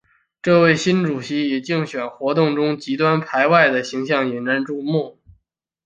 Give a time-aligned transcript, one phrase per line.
[0.41, 5.19] 这位新主席以竞选活动中极端排外的形象引人注目。